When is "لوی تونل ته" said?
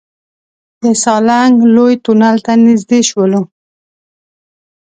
1.75-2.53